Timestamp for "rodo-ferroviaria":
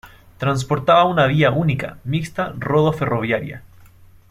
2.57-3.61